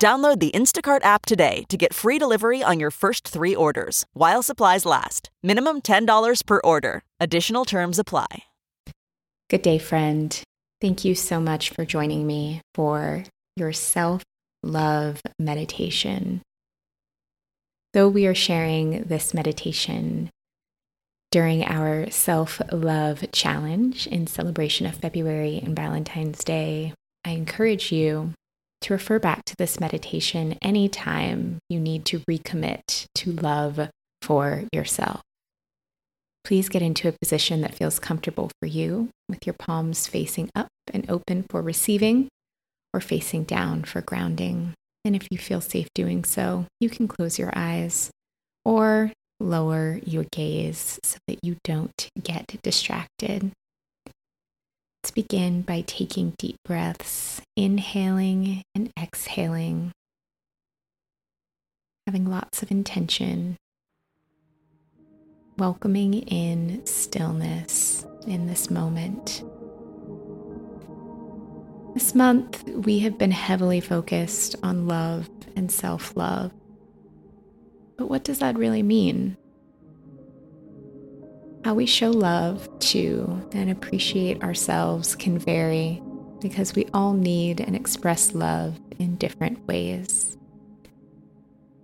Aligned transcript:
Download 0.00 0.40
the 0.40 0.50
Instacart 0.52 1.04
app 1.04 1.26
today 1.26 1.64
to 1.68 1.76
get 1.76 1.92
free 1.92 2.18
delivery 2.18 2.62
on 2.62 2.80
your 2.80 2.90
first 2.90 3.28
three 3.28 3.54
orders 3.54 4.06
while 4.14 4.42
supplies 4.42 4.86
last. 4.86 5.28
Minimum 5.42 5.82
$10 5.82 6.46
per 6.46 6.60
order. 6.64 7.02
Additional 7.20 7.66
terms 7.66 7.98
apply. 7.98 8.44
Good 9.50 9.60
day, 9.60 9.76
friend. 9.76 10.42
Thank 10.80 11.04
you 11.04 11.14
so 11.14 11.38
much 11.38 11.68
for 11.68 11.84
joining 11.84 12.26
me 12.26 12.62
for 12.74 13.24
your 13.56 13.74
self 13.74 14.22
love 14.62 15.20
meditation. 15.38 16.40
Though 17.92 18.08
we 18.08 18.26
are 18.26 18.34
sharing 18.34 19.02
this 19.02 19.34
meditation 19.34 20.30
during 21.30 21.62
our 21.62 22.08
self 22.10 22.62
love 22.72 23.22
challenge 23.32 24.06
in 24.06 24.26
celebration 24.26 24.86
of 24.86 24.94
February 24.94 25.60
and 25.62 25.76
Valentine's 25.76 26.42
Day, 26.42 26.94
I 27.22 27.32
encourage 27.32 27.92
you 27.92 28.32
to 28.82 28.94
refer 28.94 29.18
back 29.18 29.44
to 29.44 29.54
this 29.56 29.78
meditation 29.80 30.56
anytime 30.62 31.58
you 31.68 31.78
need 31.78 32.04
to 32.06 32.20
recommit 32.20 33.06
to 33.14 33.32
love 33.32 33.88
for 34.22 34.64
yourself. 34.72 35.20
Please 36.44 36.68
get 36.68 36.82
into 36.82 37.08
a 37.08 37.14
position 37.20 37.60
that 37.60 37.74
feels 37.74 37.98
comfortable 37.98 38.50
for 38.60 38.66
you, 38.66 39.10
with 39.28 39.46
your 39.46 39.54
palms 39.58 40.06
facing 40.06 40.50
up 40.54 40.68
and 40.92 41.08
open 41.10 41.44
for 41.50 41.60
receiving, 41.60 42.28
or 42.94 43.00
facing 43.00 43.44
down 43.44 43.84
for 43.84 44.00
grounding. 44.00 44.74
And 45.04 45.14
if 45.14 45.28
you 45.30 45.38
feel 45.38 45.60
safe 45.60 45.88
doing 45.94 46.24
so, 46.24 46.66
you 46.80 46.90
can 46.90 47.08
close 47.08 47.38
your 47.38 47.52
eyes 47.54 48.10
or 48.64 49.12
lower 49.38 50.00
your 50.04 50.24
gaze 50.32 50.98
so 51.02 51.18
that 51.28 51.38
you 51.42 51.56
don't 51.64 52.08
get 52.22 52.46
distracted. 52.62 53.52
Let's 55.02 55.12
begin 55.12 55.62
by 55.62 55.80
taking 55.86 56.34
deep 56.36 56.56
breaths, 56.62 57.40
inhaling 57.56 58.62
and 58.74 58.90
exhaling, 59.00 59.92
having 62.06 62.26
lots 62.26 62.62
of 62.62 62.70
intention, 62.70 63.56
welcoming 65.56 66.12
in 66.12 66.84
stillness 66.84 68.04
in 68.26 68.46
this 68.46 68.68
moment. 68.68 69.42
This 71.94 72.14
month, 72.14 72.62
we 72.68 72.98
have 72.98 73.16
been 73.16 73.30
heavily 73.30 73.80
focused 73.80 74.54
on 74.62 74.86
love 74.86 75.30
and 75.56 75.72
self 75.72 76.14
love. 76.14 76.52
But 77.96 78.10
what 78.10 78.22
does 78.22 78.40
that 78.40 78.58
really 78.58 78.82
mean? 78.82 79.38
How 81.64 81.74
we 81.74 81.84
show 81.84 82.10
love 82.10 82.68
to 82.80 83.48
and 83.52 83.70
appreciate 83.70 84.42
ourselves 84.42 85.14
can 85.14 85.38
vary 85.38 86.02
because 86.40 86.74
we 86.74 86.86
all 86.94 87.12
need 87.12 87.60
and 87.60 87.76
express 87.76 88.34
love 88.34 88.80
in 88.98 89.16
different 89.16 89.66
ways. 89.66 90.38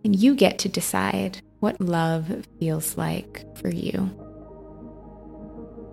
And 0.02 0.16
you 0.16 0.34
get 0.34 0.58
to 0.60 0.70
decide 0.70 1.42
what 1.60 1.78
love 1.78 2.46
feels 2.58 2.96
like 2.96 3.44
for 3.58 3.68
you. 3.68 4.10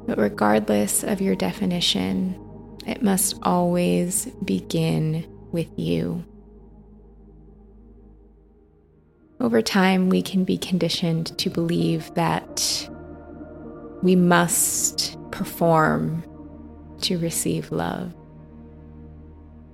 But 0.08 0.18
regardless 0.18 1.04
of 1.04 1.20
your 1.20 1.36
definition, 1.36 2.40
it 2.86 3.02
must 3.02 3.38
always 3.44 4.28
begin 4.46 5.26
with 5.52 5.68
you. 5.78 6.24
Over 9.42 9.62
time, 9.62 10.08
we 10.08 10.22
can 10.22 10.46
be 10.46 10.58
conditioned 10.58 11.38
to 11.38 11.50
believe 11.50 12.14
that 12.16 12.90
we 14.04 14.18
must 14.18 15.18
perform 15.32 16.24
to 17.00 17.18
receive 17.18 17.72
love. 17.72 18.14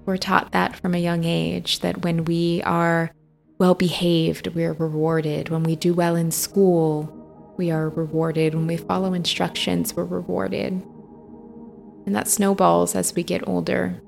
We're 0.06 0.18
taught 0.18 0.52
that 0.52 0.76
from 0.76 0.94
a 0.94 1.00
young 1.00 1.24
age 1.24 1.80
that 1.80 2.04
when 2.04 2.26
we 2.26 2.62
are 2.64 3.12
well 3.58 3.74
behaved, 3.74 4.48
we're 4.50 4.74
rewarded. 4.74 5.50
When 5.50 5.64
we 5.64 5.76
do 5.76 5.96
well 5.96 6.16
in 6.16 6.30
school, 6.30 7.12
we 7.58 7.72
are 7.72 7.90
rewarded. 7.90 8.54
When 8.54 8.68
we 8.68 8.78
follow 8.78 9.14
instructions, 9.14 9.96
we're 9.96 10.06
rewarded. 10.06 10.74
And 12.06 12.16
that 12.16 12.28
snowballs 12.28 12.96
as 12.96 13.16
we 13.16 13.24
get 13.24 13.48
older. 13.48 14.00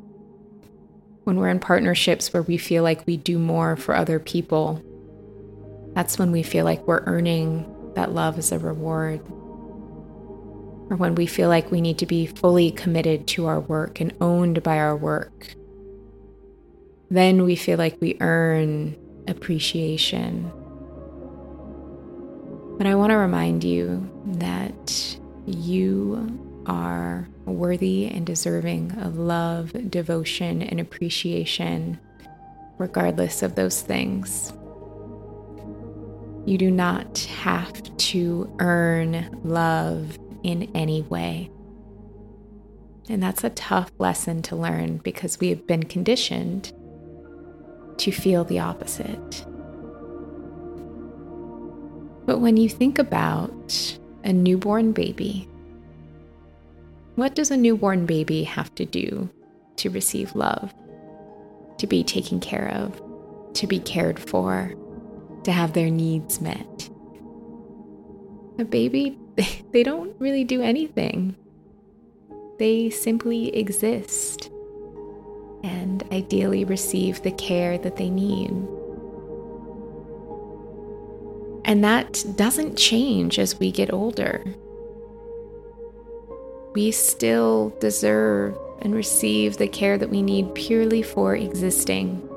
When 1.23 1.37
we're 1.37 1.49
in 1.49 1.59
partnerships 1.59 2.31
where 2.31 2.43
we 2.43 2.57
feel 2.57 2.83
like 2.83 3.05
we 3.07 3.17
do 3.17 3.39
more 3.39 3.75
for 3.75 3.95
other 3.95 4.19
people, 4.19 4.83
that's 5.93 6.19
when 6.19 6.31
we 6.31 6.43
feel 6.43 6.63
like 6.63 6.87
we're 6.87 7.03
earning 7.05 7.65
that 7.95 8.13
love 8.13 8.37
as 8.37 8.51
a 8.51 8.59
reward 8.59 9.19
or 10.91 10.97
when 10.97 11.15
we 11.15 11.25
feel 11.25 11.47
like 11.47 11.71
we 11.71 11.79
need 11.79 11.97
to 11.97 12.05
be 12.05 12.25
fully 12.25 12.69
committed 12.69 13.25
to 13.25 13.45
our 13.45 13.61
work 13.61 14.01
and 14.01 14.13
owned 14.19 14.61
by 14.61 14.77
our 14.77 14.95
work, 14.95 15.55
then 17.09 17.43
we 17.45 17.55
feel 17.55 17.77
like 17.77 17.95
we 18.01 18.17
earn 18.19 18.97
appreciation. 19.25 20.51
But 22.77 22.87
I 22.87 22.95
want 22.95 23.11
to 23.11 23.15
remind 23.15 23.63
you 23.63 24.11
that 24.39 25.17
you 25.45 26.61
are 26.65 27.25
worthy 27.45 28.07
and 28.07 28.25
deserving 28.25 28.91
of 28.99 29.17
love, 29.17 29.71
devotion, 29.89 30.61
and 30.61 30.81
appreciation, 30.81 31.99
regardless 32.77 33.43
of 33.43 33.55
those 33.55 33.81
things. 33.81 34.51
You 36.45 36.57
do 36.57 36.69
not 36.69 37.19
have 37.19 37.81
to 37.97 38.53
earn 38.59 39.39
love 39.45 40.17
in 40.43 40.71
any 40.75 41.01
way. 41.03 41.49
And 43.09 43.21
that's 43.21 43.43
a 43.43 43.49
tough 43.49 43.91
lesson 43.97 44.41
to 44.43 44.55
learn 44.55 44.97
because 44.97 45.39
we 45.39 45.49
have 45.49 45.67
been 45.67 45.83
conditioned 45.83 46.71
to 47.97 48.11
feel 48.11 48.43
the 48.43 48.59
opposite. 48.59 49.45
But 52.25 52.39
when 52.39 52.57
you 52.57 52.69
think 52.69 52.99
about 52.99 53.99
a 54.23 54.31
newborn 54.31 54.91
baby, 54.91 55.47
what 57.15 57.35
does 57.35 57.51
a 57.51 57.57
newborn 57.57 58.05
baby 58.05 58.43
have 58.43 58.73
to 58.75 58.85
do 58.85 59.29
to 59.77 59.89
receive 59.89 60.35
love, 60.35 60.73
to 61.77 61.87
be 61.87 62.03
taken 62.03 62.39
care 62.39 62.69
of, 62.69 63.01
to 63.53 63.67
be 63.67 63.79
cared 63.79 64.19
for, 64.19 64.73
to 65.43 65.51
have 65.51 65.73
their 65.73 65.89
needs 65.89 66.39
met? 66.39 66.89
A 68.59 68.63
baby 68.63 69.17
they, 69.35 69.83
don't 69.83 70.15
really 70.19 70.43
do 70.43 70.61
anything. 70.61 71.35
They 72.59 72.89
simply 72.89 73.55
exist 73.55 74.49
and 75.63 76.03
ideally 76.11 76.65
receive 76.65 77.21
the 77.21 77.31
care 77.31 77.77
that 77.77 77.95
they 77.97 78.09
need. 78.09 78.51
And 81.65 81.83
that 81.83 82.23
doesn't 82.35 82.77
change 82.77 83.39
as 83.39 83.59
we 83.59 83.71
get 83.71 83.93
older. 83.93 84.43
We 86.73 86.91
still 86.91 87.75
deserve 87.79 88.57
and 88.81 88.95
receive 88.95 89.57
the 89.57 89.67
care 89.67 89.97
that 89.97 90.09
we 90.09 90.21
need 90.21 90.53
purely 90.55 91.03
for 91.03 91.35
existing. 91.35 92.27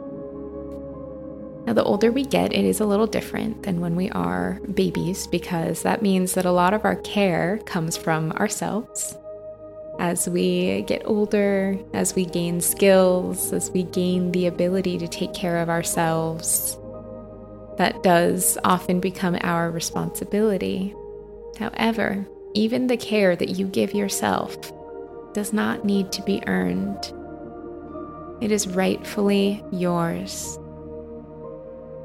Now, 1.67 1.73
the 1.73 1.85
older 1.85 2.13
we 2.13 2.25
get, 2.25 2.53
it 2.53 2.65
is 2.65 2.81
a 2.81 2.87
little 2.87 3.07
different 3.07 3.63
than 3.63 3.81
when 3.81 3.97
we 3.97 4.11
are 4.11 4.61
babies 4.75 5.27
because 5.27 5.83
that 5.83 6.03
means 6.03 6.35
that 6.35 6.45
a 6.45 6.53
lot 6.53 6.75
of 6.75 6.85
our 6.85 6.97
care 6.97 7.59
comes 7.65 7.97
from 7.97 8.33
ourselves. 8.33 9.17
As 9.99 10.29
we 10.29 10.83
get 10.83 11.03
older, 11.07 11.79
as 11.95 12.15
we 12.15 12.27
gain 12.27 12.61
skills, 12.61 13.53
as 13.53 13.71
we 13.71 13.85
gain 13.85 14.33
the 14.33 14.47
ability 14.47 14.99
to 14.99 15.09
take 15.09 15.33
care 15.33 15.59
of 15.59 15.71
ourselves, 15.71 16.77
that 17.79 18.03
does 18.03 18.59
often 18.65 19.01
become 19.01 19.39
our 19.41 19.71
responsibility. 19.71 20.95
However, 21.59 22.27
even 22.55 22.89
the 22.89 22.97
care 22.97 23.37
that 23.37 23.51
you 23.51 23.67
give 23.67 23.95
yourself 23.95 24.57
does 25.33 25.53
not 25.53 25.85
need 25.85 26.13
to 26.13 26.23
be 26.23 26.43
earned. 26.47 27.13
It 28.43 28.53
is 28.53 28.69
rightfully 28.69 29.65
yours. 29.73 30.59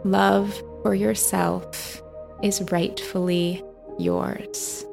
Love 0.09 0.63
for 0.81 0.95
yourself 0.95 2.01
is 2.41 2.63
rightfully 2.71 3.63
yours. 3.99 4.83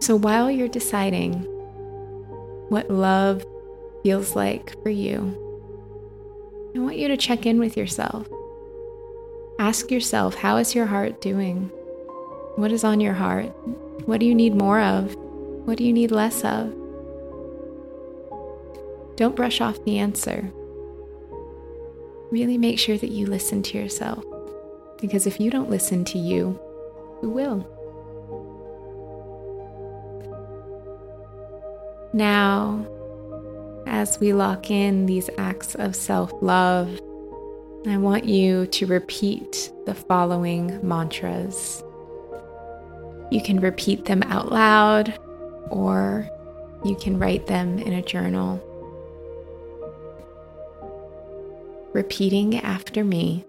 So 0.00 0.16
while 0.16 0.50
you're 0.50 0.68
deciding 0.68 1.44
what 2.68 2.90
love 2.90 3.42
feels 4.02 4.36
like 4.36 4.78
for 4.82 4.90
you, 4.90 5.34
I 6.76 6.80
want 6.80 6.98
you 6.98 7.08
to 7.08 7.16
check 7.16 7.46
in 7.46 7.58
with 7.58 7.74
yourself. 7.74 8.28
Ask 9.58 9.90
yourself, 9.90 10.34
how 10.34 10.58
is 10.58 10.74
your 10.74 10.84
heart 10.84 11.22
doing? 11.22 11.70
What 12.56 12.70
is 12.70 12.84
on 12.84 13.00
your 13.00 13.14
heart? 13.14 13.46
What 14.04 14.20
do 14.20 14.26
you 14.26 14.34
need 14.34 14.54
more 14.54 14.80
of? 14.80 15.14
What 15.64 15.78
do 15.78 15.84
you 15.84 15.92
need 15.94 16.10
less 16.10 16.44
of? 16.44 16.70
Don't 19.16 19.36
brush 19.36 19.62
off 19.62 19.82
the 19.86 19.96
answer. 19.98 20.52
Really 22.32 22.56
make 22.56 22.78
sure 22.78 22.96
that 22.96 23.10
you 23.10 23.26
listen 23.26 23.62
to 23.64 23.76
yourself. 23.76 24.24
Because 25.02 25.26
if 25.26 25.38
you 25.38 25.50
don't 25.50 25.68
listen 25.68 26.02
to 26.06 26.18
you, 26.18 26.58
who 27.20 27.28
will? 27.28 27.68
Now, 32.14 32.86
as 33.86 34.18
we 34.18 34.32
lock 34.32 34.70
in 34.70 35.04
these 35.04 35.28
acts 35.36 35.74
of 35.74 35.94
self 35.94 36.32
love, 36.40 36.98
I 37.86 37.98
want 37.98 38.24
you 38.24 38.66
to 38.66 38.86
repeat 38.86 39.70
the 39.84 39.94
following 39.94 40.80
mantras. 40.82 41.84
You 43.30 43.42
can 43.42 43.60
repeat 43.60 44.06
them 44.06 44.22
out 44.22 44.50
loud 44.50 45.18
or 45.68 46.26
you 46.82 46.96
can 46.96 47.18
write 47.18 47.46
them 47.46 47.78
in 47.78 47.92
a 47.92 48.00
journal. 48.00 48.58
Repeating 51.92 52.58
after 52.58 53.04
me 53.04 53.44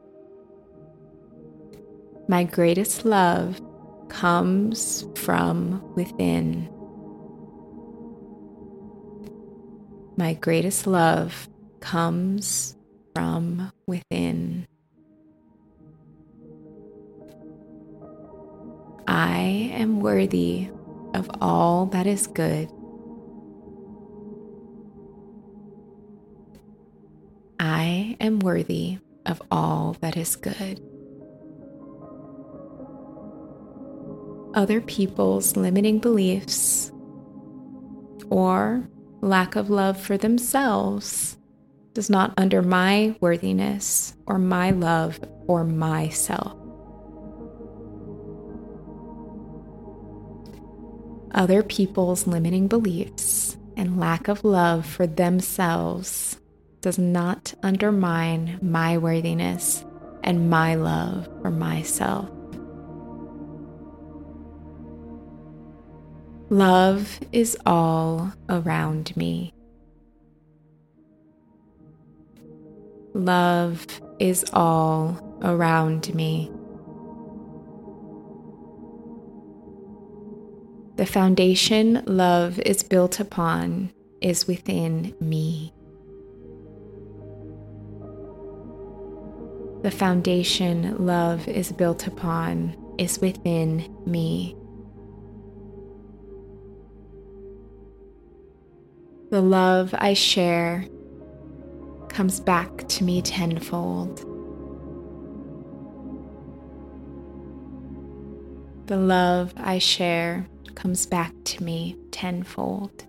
My 2.28 2.44
greatest 2.44 3.06
love 3.06 3.62
comes 4.10 5.06
from 5.16 5.82
within. 5.96 6.70
My 10.18 10.34
greatest 10.34 10.88
love 10.88 11.48
comes 11.80 12.78
from 13.16 13.72
within. 13.88 14.68
I 19.08 19.72
am 19.74 20.02
worthy 20.02 20.70
of 21.14 21.30
all 21.42 21.86
that 21.88 22.08
is 22.08 22.28
good. 22.28 22.70
Am 28.24 28.40
worthy 28.40 29.00
of 29.26 29.42
all 29.52 29.98
that 30.00 30.16
is 30.16 30.38
good. 30.38 30.80
Other 34.54 34.80
people's 34.80 35.58
limiting 35.58 36.00
beliefs 36.00 36.90
or 38.30 38.88
lack 39.20 39.58
of 39.58 39.70
love 39.70 40.00
for 40.00 40.18
themselves 40.18 41.36
does 41.92 42.10
not 42.10 42.34
under 42.38 42.62
my 42.62 43.14
worthiness 43.20 44.14
or 44.26 44.40
my 44.40 44.72
love 44.72 45.20
for 45.46 45.66
myself. 45.66 46.56
Other 51.34 51.62
people's 51.62 52.26
limiting 52.26 52.70
beliefs 52.70 53.58
and 53.76 54.00
lack 54.00 54.30
of 54.30 54.46
love 54.46 54.86
for 54.86 55.08
themselves 55.08 56.38
does 56.84 57.00
not 57.00 57.54
undermine 57.64 58.60
my 58.62 58.98
worthiness 58.98 59.86
and 60.22 60.50
my 60.50 60.76
love 60.76 61.30
for 61.42 61.50
myself. 61.50 62.30
Love 66.50 67.22
is 67.32 67.58
all 67.66 68.34
around 68.50 69.16
me. 69.16 69.54
Love 73.14 73.88
is 74.20 74.44
all 74.52 75.40
around 75.42 76.14
me. 76.14 76.52
The 80.98 81.06
foundation 81.06 82.04
love 82.06 82.60
is 82.60 82.84
built 82.84 83.22
upon 83.22 83.94
is 84.20 84.48
within 84.48 85.16
me. 85.22 85.74
The 89.84 89.92
foundation 89.92 91.06
love 91.06 91.46
is 91.50 91.74
built 91.74 92.08
upon 92.08 92.78
is 92.98 93.20
within 93.20 93.94
me. 94.06 94.56
The 99.30 99.42
love 99.42 99.94
I 99.98 100.14
share 100.14 100.86
comes 102.08 102.40
back 102.40 102.88
to 102.88 103.04
me 103.04 103.22
tenfold. 103.22 104.20
The 108.88 108.98
love 108.98 109.54
I 109.58 109.80
share 109.80 110.48
comes 110.76 111.06
back 111.06 111.34
to 111.44 111.64
me 111.64 111.98
tenfold. 112.12 113.06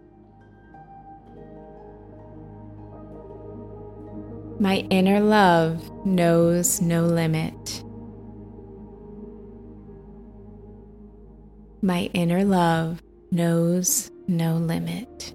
My 4.60 4.86
inner 4.88 5.18
love 5.18 5.90
knows 6.06 6.80
no 6.80 7.04
limit. 7.04 7.82
My 11.82 12.08
inner 12.14 12.44
love 12.44 13.02
knows 13.32 14.10
no 14.28 14.56
limit. 14.56 15.34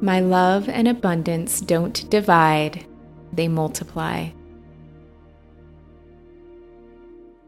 My 0.00 0.20
love 0.20 0.68
and 0.68 0.86
abundance 0.86 1.60
don't 1.60 2.08
divide, 2.08 2.86
they 3.32 3.48
multiply. 3.48 4.28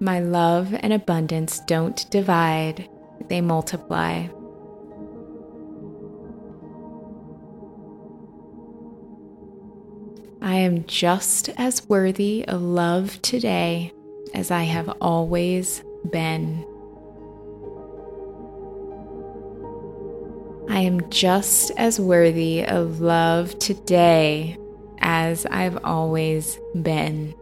My 0.01 0.19
love 0.19 0.75
and 0.75 0.93
abundance 0.93 1.61
don't 1.67 2.11
divide, 2.11 2.89
they 3.29 3.41
multiply. 3.41 4.27
Am 10.59 10.87
just 10.87 11.51
as 11.57 11.89
worthy 11.89 12.45
of 12.49 12.63
love 12.63 13.21
today 13.23 13.93
as 14.35 14.51
I 14.51 14.63
have 14.63 14.89
always 15.01 15.83
been. 16.11 16.65
I 20.71 20.81
am 20.81 21.09
just 21.11 21.71
as 21.77 21.99
worthy 21.99 22.65
of 22.65 23.01
love 23.01 23.59
today 23.59 24.57
as 25.01 25.47
I've 25.47 25.83
always 25.85 26.59
been. 26.83 27.35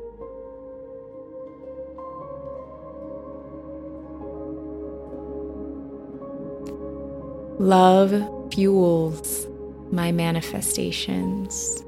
Love 7.58 8.52
fuels 8.52 9.46
my 9.90 10.12
manifestations. 10.12 11.85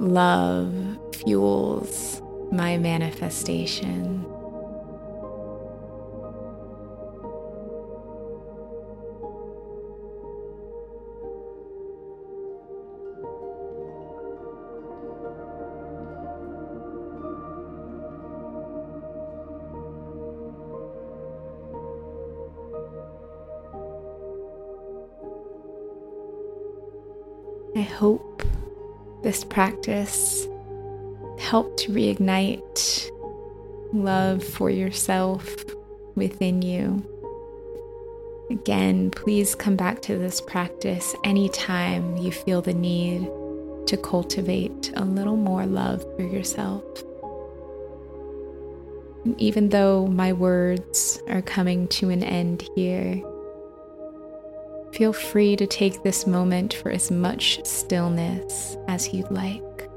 Love 0.00 0.72
fuels 1.12 2.22
my 2.52 2.78
manifestation. 2.78 4.24
I 27.74 27.80
hope 27.82 28.42
this 29.22 29.44
practice 29.44 30.46
helped 31.38 31.78
to 31.80 31.92
reignite 31.92 33.10
love 33.92 34.42
for 34.42 34.70
yourself 34.70 35.64
within 36.14 36.62
you. 36.62 37.04
Again, 38.50 39.10
please 39.10 39.54
come 39.54 39.76
back 39.76 40.00
to 40.02 40.16
this 40.16 40.40
practice 40.40 41.14
anytime 41.24 42.16
you 42.16 42.32
feel 42.32 42.62
the 42.62 42.74
need 42.74 43.28
to 43.86 43.96
cultivate 43.96 44.92
a 44.96 45.04
little 45.04 45.36
more 45.36 45.66
love 45.66 46.02
for 46.16 46.22
yourself. 46.22 46.84
And 49.24 49.38
even 49.40 49.68
though 49.68 50.06
my 50.06 50.32
words 50.32 51.22
are 51.28 51.42
coming 51.42 51.88
to 51.88 52.10
an 52.10 52.22
end 52.22 52.68
here, 52.74 53.22
feel 54.98 55.12
free 55.12 55.54
to 55.54 55.64
take 55.64 56.02
this 56.02 56.26
moment 56.26 56.74
for 56.74 56.90
as 56.90 57.08
much 57.08 57.64
stillness 57.64 58.76
as 58.88 59.14
you'd 59.14 59.30
like. 59.30 59.88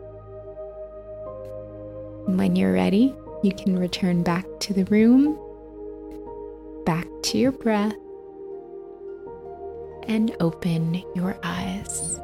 When 2.28 2.56
you're 2.56 2.72
ready, 2.72 3.16
you 3.42 3.52
can 3.52 3.80
return 3.80 4.22
back 4.22 4.46
to 4.60 4.76
the 4.76 4.84
room, 4.86 5.40
back 6.86 7.08
to 7.24 7.40
your 7.40 7.52
breath, 7.52 7.96
and 10.08 10.36
open 10.40 11.04
your 11.16 11.36
eyes. 11.42 12.20